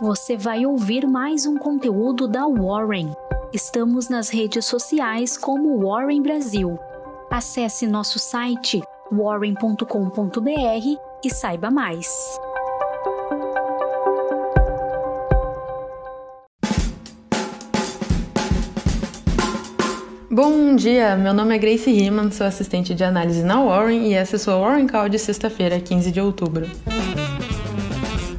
você 0.00 0.34
vai 0.34 0.64
ouvir 0.64 1.06
mais 1.06 1.44
um 1.44 1.58
conteúdo 1.58 2.26
da 2.26 2.46
Warren. 2.46 3.12
Estamos 3.52 4.08
nas 4.08 4.30
redes 4.30 4.64
sociais 4.64 5.36
como 5.36 5.78
Warren 5.86 6.22
Brasil. 6.22 6.78
Acesse 7.30 7.86
nosso 7.86 8.18
site 8.18 8.80
warren.com.br 9.12 9.84
e 11.22 11.30
saiba 11.30 11.70
mais. 11.70 12.08
Bom 20.30 20.74
dia, 20.76 21.16
meu 21.16 21.34
nome 21.34 21.54
é 21.54 21.58
Grace 21.58 21.90
Riemann, 21.90 22.30
sou 22.30 22.46
assistente 22.46 22.94
de 22.94 23.04
análise 23.04 23.42
na 23.42 23.62
Warren 23.62 24.06
e 24.06 24.14
essa 24.14 24.36
é 24.36 24.38
sua 24.38 24.56
Warren 24.56 24.86
Call 24.86 25.10
de 25.10 25.18
sexta-feira, 25.18 25.78
15 25.78 26.10
de 26.10 26.20
outubro. 26.20 26.66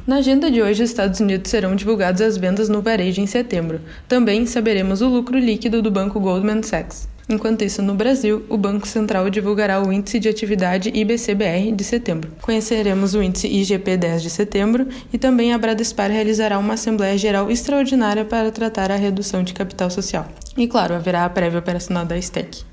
Na 0.04 0.16
agenda 0.16 0.50
de 0.50 0.60
hoje, 0.60 0.82
os 0.82 0.90
Estados 0.90 1.20
Unidos 1.20 1.48
serão 1.48 1.76
divulgadas 1.76 2.20
as 2.20 2.36
vendas 2.36 2.68
no 2.68 2.82
varejo 2.82 3.20
em 3.20 3.26
setembro. 3.26 3.80
Também 4.08 4.44
saberemos 4.46 5.00
o 5.00 5.08
lucro 5.08 5.38
líquido 5.38 5.80
do 5.80 5.92
banco 5.92 6.18
Goldman 6.18 6.62
Sachs. 6.64 7.08
Enquanto 7.28 7.62
isso, 7.62 7.80
no 7.80 7.94
Brasil, 7.94 8.44
o 8.48 8.56
Banco 8.56 8.86
Central 8.86 9.30
divulgará 9.30 9.80
o 9.80 9.92
Índice 9.92 10.18
de 10.18 10.28
Atividade 10.28 10.90
IBCBR 10.92 11.70
de 11.70 11.84
setembro. 11.84 12.32
Conheceremos 12.42 13.14
o 13.14 13.22
Índice 13.22 13.48
IGP-10 13.48 14.18
de 14.18 14.30
setembro 14.30 14.88
e 15.12 15.18
também 15.18 15.52
a 15.52 15.58
Bradespar 15.58 16.10
realizará 16.10 16.58
uma 16.58 16.74
Assembleia 16.74 17.16
Geral 17.16 17.48
extraordinária 17.48 18.24
para 18.24 18.50
tratar 18.50 18.90
a 18.90 18.96
redução 18.96 19.44
de 19.44 19.54
capital 19.54 19.88
social. 19.88 20.26
E 20.56 20.66
claro, 20.66 20.94
haverá 20.94 21.24
a 21.24 21.30
prévia 21.30 21.60
operacional 21.60 22.04
da 22.04 22.20
STEC. 22.20 22.71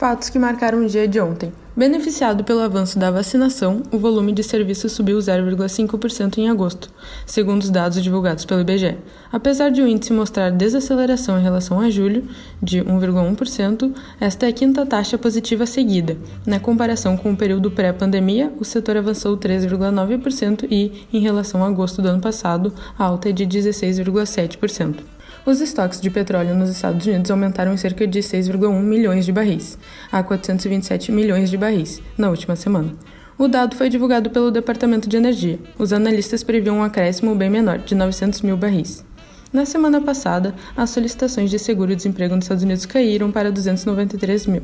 Fatos 0.00 0.30
que 0.30 0.38
marcaram 0.38 0.82
o 0.82 0.86
dia 0.86 1.06
de 1.06 1.20
ontem. 1.20 1.52
Beneficiado 1.76 2.42
pelo 2.42 2.60
avanço 2.60 2.98
da 2.98 3.10
vacinação, 3.10 3.82
o 3.92 3.98
volume 3.98 4.32
de 4.32 4.42
serviços 4.42 4.92
subiu 4.92 5.18
0,5% 5.18 6.38
em 6.38 6.48
agosto, 6.48 6.90
segundo 7.26 7.60
os 7.60 7.68
dados 7.68 8.02
divulgados 8.02 8.46
pelo 8.46 8.62
IBGE. 8.62 8.96
Apesar 9.30 9.68
de 9.68 9.82
o 9.82 9.86
índice 9.86 10.14
mostrar 10.14 10.48
desaceleração 10.52 11.38
em 11.38 11.42
relação 11.42 11.78
a 11.78 11.90
julho, 11.90 12.24
de 12.62 12.80
1,1%, 12.80 13.92
esta 14.18 14.46
é 14.46 14.48
a 14.48 14.52
quinta 14.54 14.86
taxa 14.86 15.18
positiva 15.18 15.66
seguida. 15.66 16.16
Na 16.46 16.58
comparação 16.58 17.14
com 17.14 17.32
o 17.32 17.36
período 17.36 17.70
pré-pandemia, 17.70 18.50
o 18.58 18.64
setor 18.64 18.96
avançou 18.96 19.36
3,9% 19.36 20.66
e, 20.70 21.06
em 21.12 21.20
relação 21.20 21.62
a 21.62 21.68
agosto 21.68 22.00
do 22.00 22.08
ano 22.08 22.22
passado, 22.22 22.72
a 22.98 23.04
alta 23.04 23.28
é 23.28 23.32
de 23.32 23.46
16,7%. 23.46 25.19
Os 25.46 25.62
estoques 25.62 26.02
de 26.02 26.10
petróleo 26.10 26.54
nos 26.54 26.68
Estados 26.68 27.06
Unidos 27.06 27.30
aumentaram 27.30 27.72
em 27.72 27.76
cerca 27.78 28.06
de 28.06 28.18
6,1 28.20 28.82
milhões 28.82 29.24
de 29.24 29.32
barris, 29.32 29.78
a 30.12 30.22
427 30.22 31.10
milhões 31.10 31.48
de 31.48 31.56
barris, 31.56 32.02
na 32.18 32.28
última 32.28 32.54
semana. 32.54 32.94
O 33.38 33.48
dado 33.48 33.74
foi 33.74 33.88
divulgado 33.88 34.28
pelo 34.28 34.50
Departamento 34.50 35.08
de 35.08 35.16
Energia. 35.16 35.58
Os 35.78 35.94
analistas 35.94 36.44
previam 36.44 36.76
um 36.76 36.82
acréscimo 36.82 37.34
bem 37.34 37.48
menor, 37.48 37.78
de 37.78 37.94
900 37.94 38.42
mil 38.42 38.54
barris. 38.54 39.02
Na 39.50 39.64
semana 39.64 39.98
passada, 39.98 40.54
as 40.76 40.90
solicitações 40.90 41.50
de 41.50 41.58
seguro-desemprego 41.58 42.36
nos 42.36 42.44
Estados 42.44 42.62
Unidos 42.62 42.84
caíram 42.84 43.32
para 43.32 43.50
293 43.50 44.46
mil, 44.46 44.62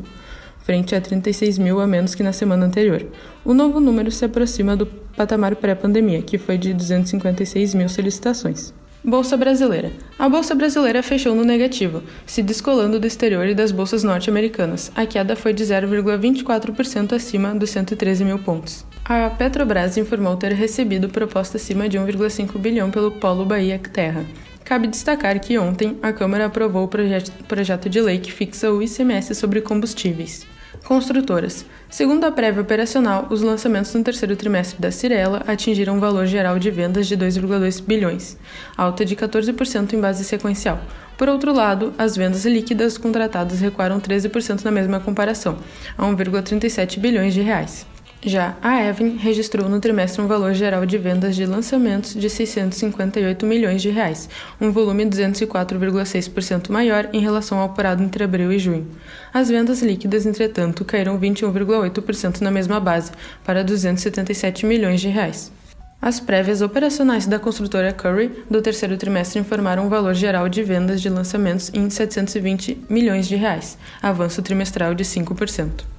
frente 0.59 0.95
a 0.95 1.01
36 1.01 1.57
mil 1.57 1.81
a 1.81 1.87
menos 1.87 2.15
que 2.15 2.23
na 2.23 2.35
semana 2.35 2.67
anterior. 2.67 3.07
O 3.47 3.55
novo 3.55 3.81
número 3.81 4.11
se 4.11 4.27
aproxima 4.27 4.77
do 4.77 4.85
patamar 4.85 5.57
pré-pandemia, 5.57 6.21
que 6.21 6.37
foi 6.37 6.59
de 6.59 6.75
256 6.75 7.75
mil 7.75 7.89
solicitações. 7.89 8.75
Bolsa 9.09 9.37
Brasileira. 9.37 9.93
A 10.19 10.29
Bolsa 10.29 10.53
Brasileira 10.53 11.01
fechou 11.01 11.33
no 11.33 11.45
negativo, 11.45 12.03
se 12.27 12.43
descolando 12.43 12.99
do 12.99 13.07
exterior 13.07 13.47
e 13.47 13.55
das 13.55 13.71
bolsas 13.71 14.03
norte-americanas. 14.03 14.91
A 14.97 15.07
queda 15.07 15.37
foi 15.37 15.53
de 15.53 15.63
0,24% 15.63 17.13
acima 17.13 17.55
dos 17.55 17.71
113 17.71 18.25
mil 18.25 18.41
pontos. 18.41 18.85
A 19.05 19.31
Petrobras 19.31 19.97
informou 19.97 20.37
ter 20.37 20.51
recebido 20.51 21.09
proposta 21.09 21.57
acima 21.57 21.89
de 21.89 21.97
1,5 21.97 22.59
bilhão 22.59 22.91
pelo 22.91 23.13
Polo 23.13 23.45
Bahia 23.45 23.79
Terra. 23.79 24.27
Cabe 24.65 24.89
destacar 24.89 25.39
que 25.39 25.57
ontem 25.57 25.97
a 26.03 26.13
Câmara 26.13 26.47
aprovou 26.47 26.83
o 26.83 26.89
projeto, 26.89 27.89
de 27.89 28.01
lei 28.01 28.19
que 28.19 28.33
fixa 28.33 28.73
o 28.73 28.83
ICMS 28.83 29.37
sobre 29.37 29.61
combustíveis. 29.61 30.45
Construtoras. 30.87 31.67
Segundo 31.91 32.23
a 32.23 32.31
prévia 32.31 32.63
operacional, 32.63 33.27
os 33.29 33.43
lançamentos 33.43 33.93
no 33.93 34.05
terceiro 34.05 34.37
trimestre 34.37 34.81
da 34.81 34.93
Cirela 34.93 35.43
atingiram 35.45 35.97
um 35.97 35.99
valor 35.99 36.27
geral 36.27 36.61
de 36.61 36.71
vendas 36.71 37.09
de 37.09 37.17
2,2 37.17 37.83
bilhões, 37.83 38.39
alta 38.77 39.05
de 39.05 39.17
14% 39.17 39.95
em 39.95 40.01
base 40.01 40.25
sequencial. 40.25 40.81
Por 41.19 41.29
outro 41.29 41.53
lado, 41.53 41.93
as 41.99 42.17
vendas 42.17 42.47
líquidas 42.47 42.97
contratadas 42.97 43.59
recuaram 43.59 43.99
13% 43.99 44.63
na 44.63 44.71
mesma 44.71 45.01
comparação, 45.01 45.59
a 45.99 46.05
1,37 46.05 47.01
bilhões 47.01 47.35
de 47.35 47.41
reais. 47.41 47.85
Já 48.23 48.57
a 48.63 48.83
Evan 48.83 49.17
registrou 49.19 49.69
no 49.69 49.79
trimestre 49.79 50.21
um 50.23 50.27
valor 50.27 50.55
geral 50.55 50.87
de 50.87 50.97
vendas 50.97 51.37
de 51.37 51.45
lançamentos 51.45 52.15
de 52.15 52.29
658 52.29 53.47
milhões 53.47 53.83
de 53.83 53.91
reais, 53.91 54.29
um 54.61 54.73
volume 54.73 55.05
204,6% 55.05 56.71
maior 56.71 57.09
em 57.13 57.21
relação 57.21 57.59
ao 57.59 57.67
apurado 57.67 58.03
entre 58.03 58.25
abril 58.25 58.51
e 58.51 58.59
junho. 58.59 58.87
As 59.33 59.49
vendas 59.49 59.83
líquidas, 59.83 60.25
entretanto, 60.27 60.85
caíram 60.85 61.21
21,8% 61.21 62.41
na 62.41 62.51
mesma 62.51 62.81
base, 62.81 63.13
para 63.45 63.63
277 63.63 64.65
milhões 64.65 65.01
de 65.01 65.09
reais. 65.09 65.53
As 66.01 66.19
prévias 66.19 66.63
operacionais 66.63 67.27
da 67.27 67.39
construtora 67.39 67.93
Curry 67.93 68.45
do 68.51 68.61
terceiro 68.61 68.97
trimestre 68.97 69.39
informaram 69.39 69.87
um 69.87 69.89
valor 69.89 70.15
geral 70.15 70.49
de 70.49 70.63
vendas 70.63 71.01
de 71.01 71.09
lançamentos 71.09 71.71
em 71.73 71.89
720 71.89 72.85
milhões 72.89 73.29
de 73.29 73.37
reais, 73.37 73.79
avanço 74.03 74.43
trimestral 74.43 74.95
de 74.95 75.05
5%. 75.05 75.96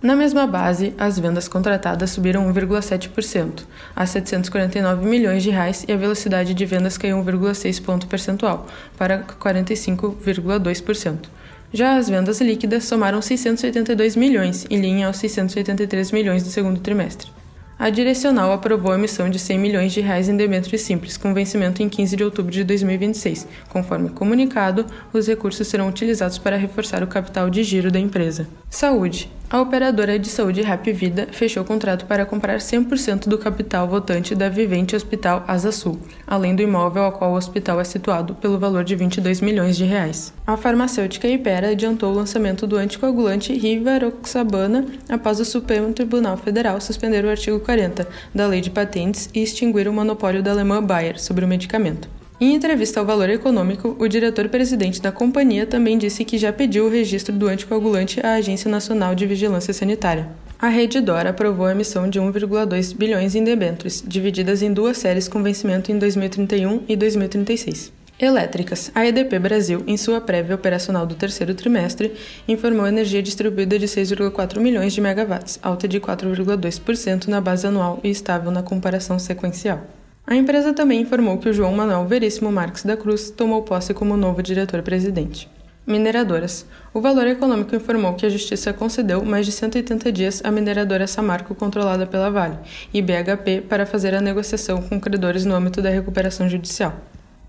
Na 0.00 0.14
mesma 0.14 0.46
base, 0.46 0.94
as 0.96 1.18
vendas 1.18 1.48
contratadas 1.48 2.10
subiram 2.10 2.48
1,7%, 2.52 3.64
a 3.96 4.06
749 4.06 5.04
milhões 5.04 5.42
de 5.42 5.50
reais 5.50 5.84
e 5.88 5.92
a 5.92 5.96
velocidade 5.96 6.54
de 6.54 6.64
vendas 6.64 6.96
caiu 6.96 7.18
1,6 7.18 7.82
ponto 7.82 8.06
percentual, 8.06 8.68
para 8.96 9.24
45,2%. 9.24 11.28
Já 11.72 11.96
as 11.96 12.08
vendas 12.08 12.40
líquidas 12.40 12.84
somaram 12.84 13.20
682 13.20 14.14
milhões, 14.14 14.64
em 14.70 14.80
linha 14.80 15.08
aos 15.08 15.16
683 15.16 16.12
milhões 16.12 16.44
do 16.44 16.48
segundo 16.48 16.78
trimestre. 16.78 17.32
A 17.76 17.90
Direcional 17.90 18.52
aprovou 18.52 18.90
a 18.90 18.96
emissão 18.96 19.30
de 19.30 19.38
100 19.38 19.58
milhões 19.58 19.92
de 19.92 20.00
reais 20.00 20.28
em 20.28 20.36
debêntures 20.36 20.82
simples, 20.82 21.16
com 21.16 21.32
vencimento 21.32 21.80
em 21.80 21.88
15 21.88 22.16
de 22.16 22.24
outubro 22.24 22.50
de 22.50 22.64
2026. 22.64 23.46
Conforme 23.68 24.10
comunicado, 24.10 24.84
os 25.12 25.28
recursos 25.28 25.68
serão 25.68 25.88
utilizados 25.88 26.38
para 26.38 26.56
reforçar 26.56 27.04
o 27.04 27.06
capital 27.06 27.48
de 27.48 27.62
giro 27.62 27.88
da 27.88 28.00
empresa. 28.00 28.48
Saúde. 28.70 29.30
A 29.50 29.62
operadora 29.62 30.18
de 30.18 30.28
saúde 30.28 30.60
Rap 30.60 30.92
Vida 30.92 31.26
fechou 31.32 31.62
o 31.62 31.66
contrato 31.66 32.04
para 32.04 32.26
comprar 32.26 32.58
100% 32.58 33.26
do 33.26 33.38
capital 33.38 33.88
votante 33.88 34.34
da 34.34 34.50
Vivente 34.50 34.94
Hospital 34.94 35.42
Asa 35.48 35.72
Sul, 35.72 35.98
além 36.26 36.54
do 36.54 36.60
imóvel 36.60 37.04
ao 37.04 37.12
qual 37.12 37.32
o 37.32 37.36
hospital 37.36 37.80
é 37.80 37.84
situado, 37.84 38.34
pelo 38.34 38.58
valor 38.58 38.84
de 38.84 38.94
22 38.94 39.40
milhões 39.40 39.74
de 39.74 39.84
reais. 39.84 40.34
A 40.46 40.54
farmacêutica 40.54 41.26
Ipera 41.26 41.70
adiantou 41.70 42.12
o 42.12 42.14
lançamento 42.14 42.66
do 42.66 42.76
anticoagulante 42.76 43.54
Rivaroxabana 43.54 44.84
após 45.08 45.40
o 45.40 45.46
Supremo 45.46 45.94
Tribunal 45.94 46.36
Federal 46.36 46.78
suspender 46.78 47.24
o 47.24 47.30
artigo 47.30 47.58
40 47.58 48.06
da 48.34 48.46
Lei 48.46 48.60
de 48.60 48.68
Patentes 48.68 49.30
e 49.34 49.42
extinguir 49.42 49.88
o 49.88 49.94
monopólio 49.94 50.42
da 50.42 50.50
alemã 50.50 50.82
Bayer 50.82 51.18
sobre 51.18 51.42
o 51.42 51.48
medicamento. 51.48 52.17
Em 52.40 52.54
entrevista 52.54 53.00
ao 53.00 53.06
Valor 53.06 53.28
Econômico, 53.30 53.96
o 53.98 54.06
diretor-presidente 54.06 55.02
da 55.02 55.10
companhia 55.10 55.66
também 55.66 55.98
disse 55.98 56.24
que 56.24 56.38
já 56.38 56.52
pediu 56.52 56.86
o 56.86 56.88
registro 56.88 57.34
do 57.34 57.48
anticoagulante 57.48 58.24
à 58.24 58.34
Agência 58.34 58.70
Nacional 58.70 59.12
de 59.12 59.26
Vigilância 59.26 59.74
Sanitária. 59.74 60.28
A 60.56 60.68
Rede 60.68 61.00
Dor 61.00 61.26
aprovou 61.26 61.66
a 61.66 61.72
emissão 61.72 62.08
de 62.08 62.20
1,2 62.20 62.96
bilhões 62.96 63.34
em 63.34 63.42
debêntures, 63.42 64.04
divididas 64.06 64.62
em 64.62 64.72
duas 64.72 64.98
séries 64.98 65.26
com 65.26 65.42
vencimento 65.42 65.90
em 65.90 65.98
2031 65.98 66.82
e 66.88 66.94
2036. 66.94 67.92
Elétricas. 68.20 68.92
A 68.94 69.04
EDP 69.04 69.36
Brasil, 69.40 69.82
em 69.84 69.96
sua 69.96 70.20
prévia 70.20 70.54
operacional 70.54 71.06
do 71.06 71.16
terceiro 71.16 71.56
trimestre, 71.56 72.12
informou 72.46 72.86
energia 72.86 73.22
distribuída 73.22 73.76
de 73.80 73.86
6,4 73.86 74.60
milhões 74.60 74.92
de 74.92 75.00
megawatts, 75.00 75.58
alta 75.60 75.88
de 75.88 76.00
4,2% 76.00 77.26
na 77.26 77.40
base 77.40 77.66
anual 77.66 77.98
e 78.04 78.10
estável 78.10 78.52
na 78.52 78.62
comparação 78.62 79.18
sequencial. 79.18 79.97
A 80.30 80.36
empresa 80.36 80.74
também 80.74 81.00
informou 81.00 81.38
que 81.38 81.48
o 81.48 81.52
João 81.54 81.72
Manuel 81.72 82.04
Veríssimo 82.04 82.52
Marques 82.52 82.84
da 82.84 82.98
Cruz 82.98 83.30
tomou 83.30 83.62
posse 83.62 83.94
como 83.94 84.14
novo 84.14 84.42
diretor-presidente. 84.42 85.48
Mineradoras. 85.86 86.66
O 86.92 87.00
Valor 87.00 87.26
Econômico 87.26 87.74
informou 87.74 88.12
que 88.12 88.26
a 88.26 88.28
Justiça 88.28 88.74
concedeu 88.74 89.24
mais 89.24 89.46
de 89.46 89.52
180 89.52 90.12
dias 90.12 90.42
à 90.44 90.50
mineradora 90.50 91.06
Samarco, 91.06 91.54
controlada 91.54 92.06
pela 92.06 92.30
Vale, 92.30 92.58
e 92.92 93.00
BHP 93.00 93.62
para 93.70 93.86
fazer 93.86 94.14
a 94.14 94.20
negociação 94.20 94.82
com 94.82 95.00
credores 95.00 95.46
no 95.46 95.54
âmbito 95.54 95.80
da 95.80 95.88
recuperação 95.88 96.46
judicial. 96.46 96.94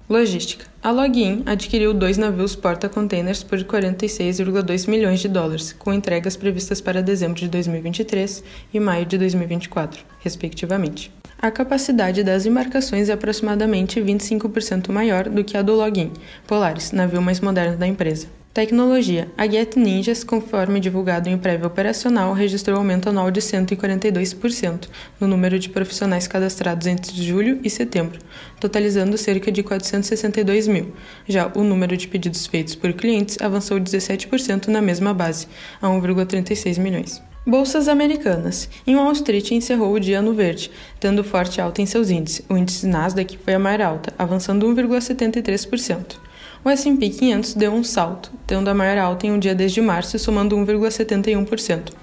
Logística. 0.10 0.66
A 0.82 0.90
Login 0.90 1.44
adquiriu 1.46 1.94
dois 1.94 2.18
navios 2.18 2.56
porta-containers 2.56 3.44
por 3.44 3.60
46,2 3.60 4.90
milhões 4.90 5.20
de 5.20 5.28
dólares, 5.28 5.72
com 5.72 5.94
entregas 5.94 6.36
previstas 6.36 6.82
para 6.82 7.04
dezembro 7.04 7.40
de 7.40 7.48
2023 7.48 8.44
e 8.74 8.80
maio 8.80 9.06
de 9.06 9.20
2024, 9.20 10.04
respectivamente. 10.20 11.12
A 11.38 11.52
capacidade 11.52 12.24
das 12.24 12.48
embarcações 12.48 13.08
é 13.08 13.14
aproximadamente 13.14 14.02
25% 14.02 14.92
maior 14.92 15.30
do 15.30 15.44
que 15.44 15.56
a 15.56 15.62
do 15.62 15.76
Login 15.76 16.12
Polaris, 16.48 16.92
navio 16.92 17.22
mais 17.22 17.40
moderno 17.40 17.78
da 17.78 17.86
empresa. 17.86 18.39
Tecnologia. 18.52 19.32
A 19.38 19.48
Get 19.48 19.76
Ninjas, 19.76 20.24
conforme 20.24 20.80
divulgado 20.80 21.30
em 21.30 21.38
prévio 21.38 21.68
operacional, 21.68 22.34
registrou 22.34 22.80
aumento 22.80 23.08
anual 23.08 23.30
de 23.30 23.40
142% 23.40 24.90
no 25.20 25.28
número 25.28 25.60
de 25.60 25.70
profissionais 25.70 26.28
cadastrados 26.28 26.88
entre 26.88 27.16
julho 27.24 27.60
e 27.64 27.70
setembro, 27.70 28.18
totalizando 28.60 29.20
cerca 29.20 29.52
de 29.52 29.62
462 29.62 30.68
mil. 30.68 30.94
Já 31.28 31.52
o 31.56 31.64
número 31.64 31.96
de 31.96 32.08
pedidos 32.08 32.48
feitos 32.48 32.74
por 32.74 32.92
clientes 32.94 33.38
avançou 33.40 33.80
17% 33.80 34.70
na 34.70 34.82
mesma 34.82 35.14
base, 35.14 35.48
a 35.80 35.88
1,36 35.88 36.80
milhões. 36.80 37.22
Bolsas 37.46 37.88
americanas. 37.88 38.68
Em 38.86 38.96
Wall 38.96 39.12
Street 39.12 39.52
encerrou 39.52 39.94
o 39.94 40.00
dia 40.00 40.24
no 40.24 40.34
verde, 40.34 40.72
tendo 41.00 41.24
forte 41.24 41.62
alta 41.62 41.84
em 41.84 41.86
seus 41.86 42.10
índices. 42.10 42.44
O 42.50 42.58
índice 42.58 42.88
Nasdaq 42.88 43.38
foi 43.46 43.54
a 43.54 43.60
maior 43.60 43.82
alta, 43.82 44.12
avançando 44.18 44.68
1,73%. 44.68 46.29
O 46.64 46.70
S&P 46.70 47.10
500 47.10 47.54
deu 47.54 47.72
um 47.72 47.84
salto, 47.84 48.32
tendo 48.46 48.70
a 48.70 48.74
maior 48.74 48.98
alta 48.98 49.26
em 49.26 49.32
um 49.32 49.40
dia 49.40 49.56
desde 49.56 49.80
março, 49.80 50.20
somando 50.20 50.58
1,71%. 50.58 51.94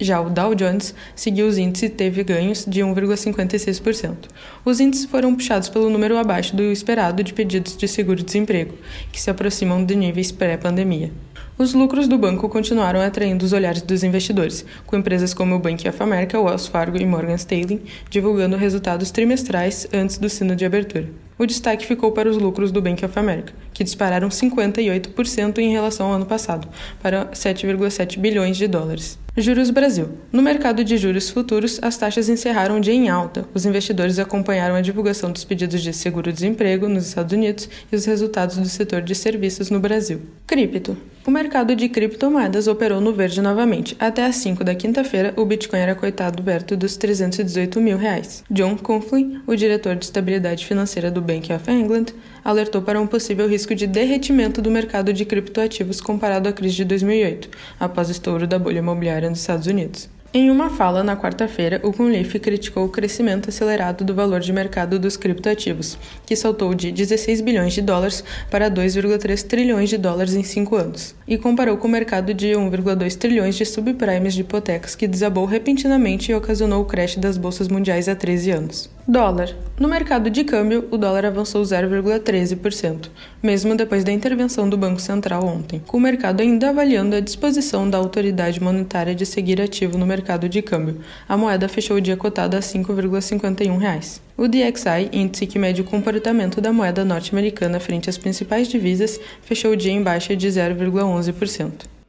Já 0.00 0.20
o 0.20 0.30
Dow 0.30 0.54
Jones 0.54 0.94
seguiu 1.14 1.46
os 1.46 1.58
índices 1.58 1.90
e 1.90 1.92
teve 1.92 2.24
ganhos 2.24 2.64
de 2.66 2.80
1,56%. 2.80 4.16
Os 4.64 4.80
índices 4.80 5.04
foram 5.04 5.34
puxados 5.34 5.68
pelo 5.68 5.90
número 5.90 6.16
abaixo 6.16 6.56
do 6.56 6.62
esperado 6.64 7.22
de 7.22 7.34
pedidos 7.34 7.76
de 7.76 7.86
seguro-desemprego, 7.86 8.74
que 9.12 9.20
se 9.20 9.30
aproximam 9.30 9.84
de 9.84 9.94
níveis 9.94 10.32
pré-pandemia. 10.32 11.12
Os 11.60 11.74
lucros 11.74 12.08
do 12.08 12.16
banco 12.16 12.48
continuaram 12.48 13.02
atraindo 13.02 13.44
os 13.44 13.52
olhares 13.52 13.82
dos 13.82 14.02
investidores, 14.02 14.64
com 14.86 14.96
empresas 14.96 15.34
como 15.34 15.54
o 15.54 15.58
Bank 15.58 15.86
of 15.86 16.02
America, 16.02 16.40
Wells 16.40 16.66
Fargo 16.66 16.96
e 16.96 17.04
Morgan 17.04 17.34
Stanley 17.34 17.82
divulgando 18.08 18.56
resultados 18.56 19.10
trimestrais 19.10 19.86
antes 19.92 20.16
do 20.16 20.30
sino 20.30 20.56
de 20.56 20.64
abertura. 20.64 21.10
O 21.38 21.44
destaque 21.44 21.84
ficou 21.84 22.12
para 22.12 22.30
os 22.30 22.38
lucros 22.38 22.72
do 22.72 22.80
Bank 22.80 23.04
of 23.04 23.18
America, 23.18 23.52
que 23.74 23.84
dispararam 23.84 24.30
58% 24.30 25.58
em 25.58 25.70
relação 25.70 26.06
ao 26.06 26.14
ano 26.14 26.24
passado, 26.24 26.66
para 27.02 27.26
7,7 27.26 28.18
bilhões 28.18 28.56
de 28.56 28.66
dólares. 28.66 29.18
Juros 29.40 29.70
Brasil. 29.70 30.08
No 30.32 30.42
mercado 30.42 30.84
de 30.84 30.96
juros 30.96 31.30
futuros, 31.30 31.78
as 31.82 31.96
taxas 31.96 32.28
encerraram 32.28 32.78
o 32.78 32.80
dia 32.80 32.94
em 32.94 33.08
alta. 33.08 33.44
Os 33.54 33.64
investidores 33.64 34.18
acompanharam 34.18 34.74
a 34.74 34.80
divulgação 34.80 35.32
dos 35.32 35.44
pedidos 35.44 35.82
de 35.82 35.92
seguro-desemprego 35.92 36.88
nos 36.88 37.08
Estados 37.08 37.32
Unidos 37.32 37.68
e 37.90 37.96
os 37.96 38.04
resultados 38.04 38.56
do 38.56 38.68
setor 38.68 39.02
de 39.02 39.14
serviços 39.14 39.70
no 39.70 39.80
Brasil. 39.80 40.20
Cripto. 40.46 40.96
O 41.26 41.30
mercado 41.30 41.76
de 41.76 41.88
criptomoedas 41.88 42.66
operou 42.66 43.00
no 43.00 43.12
verde 43.12 43.42
novamente. 43.42 43.94
Até 44.00 44.24
às 44.24 44.36
5 44.36 44.64
da 44.64 44.74
quinta-feira, 44.74 45.34
o 45.36 45.44
Bitcoin 45.44 45.78
era 45.78 45.94
coitado 45.94 46.42
perto 46.42 46.76
dos 46.76 46.96
318 46.96 47.80
mil 47.80 47.98
reais. 47.98 48.42
John 48.50 48.76
Conflin, 48.76 49.42
o 49.46 49.54
diretor 49.54 49.96
de 49.96 50.06
estabilidade 50.06 50.66
financeira 50.66 51.10
do 51.10 51.20
Bank 51.20 51.52
of 51.52 51.70
England, 51.70 52.06
alertou 52.44 52.82
para 52.82 53.00
um 53.00 53.06
possível 53.06 53.48
risco 53.48 53.74
de 53.74 53.86
derretimento 53.86 54.60
do 54.60 54.70
mercado 54.70 55.12
de 55.12 55.24
criptoativos 55.24 56.00
comparado 56.00 56.48
à 56.48 56.52
crise 56.52 56.76
de 56.76 56.84
2008, 56.84 57.48
após 57.78 58.08
o 58.08 58.12
estouro 58.12 58.46
da 58.46 58.58
bolha 58.58 58.78
imobiliária 58.78 59.28
nos 59.28 59.40
Estados 59.40 59.66
Unidos. 59.66 60.08
Em 60.32 60.48
uma 60.48 60.70
fala 60.70 61.02
na 61.02 61.16
quarta-feira, 61.16 61.80
o 61.82 61.92
Conleaf 61.92 62.38
criticou 62.38 62.84
o 62.84 62.88
crescimento 62.88 63.48
acelerado 63.48 64.04
do 64.04 64.14
valor 64.14 64.38
de 64.38 64.52
mercado 64.52 64.96
dos 64.96 65.16
criptoativos, 65.16 65.98
que 66.24 66.36
saltou 66.36 66.72
de 66.72 66.92
16 66.92 67.40
bilhões 67.40 67.72
de 67.72 67.82
dólares 67.82 68.22
para 68.48 68.70
2,3 68.70 69.42
trilhões 69.42 69.90
de 69.90 69.98
dólares 69.98 70.34
em 70.34 70.44
cinco 70.44 70.76
anos, 70.76 71.16
e 71.26 71.36
comparou 71.36 71.76
com 71.78 71.88
o 71.88 71.90
mercado 71.90 72.32
de 72.32 72.52
1,2 72.52 73.16
trilhões 73.16 73.56
de 73.56 73.66
subprimes 73.66 74.34
de 74.34 74.42
hipotecas 74.42 74.94
que 74.94 75.08
desabou 75.08 75.46
repentinamente 75.46 76.30
e 76.30 76.34
ocasionou 76.36 76.82
o 76.82 76.86
crash 76.86 77.16
das 77.16 77.36
bolsas 77.36 77.66
mundiais 77.66 78.08
há 78.08 78.14
13 78.14 78.52
anos. 78.52 78.88
Dólar. 79.10 79.56
No 79.76 79.88
mercado 79.88 80.30
de 80.30 80.44
câmbio, 80.44 80.86
o 80.88 80.96
dólar 80.96 81.26
avançou 81.26 81.62
0,13%, 81.62 83.10
mesmo 83.42 83.74
depois 83.74 84.04
da 84.04 84.12
intervenção 84.12 84.68
do 84.68 84.76
Banco 84.76 85.00
Central 85.00 85.44
ontem, 85.44 85.82
com 85.84 85.96
o 85.96 86.00
mercado 86.00 86.40
ainda 86.40 86.70
avaliando 86.70 87.16
a 87.16 87.20
disposição 87.20 87.90
da 87.90 87.98
autoridade 87.98 88.62
monetária 88.62 89.12
de 89.12 89.26
seguir 89.26 89.60
ativo 89.60 89.98
no 89.98 90.06
mercado 90.06 90.48
de 90.48 90.62
câmbio. 90.62 91.00
A 91.28 91.36
moeda 91.36 91.66
fechou 91.66 91.96
o 91.96 92.00
dia 92.00 92.16
cotada 92.16 92.58
a 92.58 92.60
R$ 92.60 92.66
5,51. 92.66 94.20
O 94.36 94.46
DXY, 94.46 95.08
índice 95.12 95.44
que 95.44 95.58
mede 95.58 95.80
o 95.80 95.84
comportamento 95.84 96.60
da 96.60 96.72
moeda 96.72 97.04
norte-americana 97.04 97.80
frente 97.80 98.08
às 98.08 98.16
principais 98.16 98.68
divisas, 98.68 99.18
fechou 99.42 99.72
o 99.72 99.76
dia 99.76 99.90
em 99.90 100.04
baixa 100.04 100.36
de 100.36 100.46
0,11%. 100.46 101.99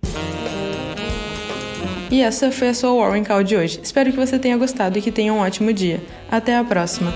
E 2.12 2.22
essa 2.22 2.52
foi 2.52 2.68
a 2.68 2.74
sua 2.74 2.94
Warren 2.94 3.24
Call 3.24 3.42
de 3.42 3.56
hoje. 3.56 3.80
Espero 3.82 4.12
que 4.12 4.18
você 4.18 4.38
tenha 4.38 4.58
gostado 4.58 5.00
e 5.00 5.02
que 5.02 5.12
tenha 5.12 5.34
um 5.34 5.40
ótimo 5.40 5.72
dia. 5.72 6.04
Até 6.30 6.58
a 6.58 6.64
próxima! 6.64 7.14